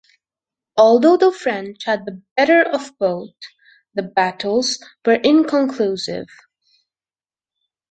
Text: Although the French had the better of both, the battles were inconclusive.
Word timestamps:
Although 0.77 1.17
the 1.17 1.31
French 1.31 1.83
had 1.83 2.07
the 2.07 2.23
better 2.35 2.63
of 2.63 2.97
both, 2.97 3.35
the 3.93 4.01
battles 4.01 4.83
were 5.05 5.19
inconclusive. 5.23 6.25